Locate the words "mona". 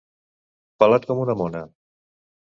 1.41-1.61